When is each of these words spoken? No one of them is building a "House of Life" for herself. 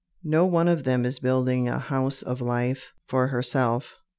No 0.23 0.47
one 0.47 0.67
of 0.67 0.83
them 0.83 1.05
is 1.05 1.19
building 1.19 1.69
a 1.69 1.77
"House 1.77 2.23
of 2.23 2.41
Life" 2.41 2.91
for 3.05 3.27
herself. 3.27 3.97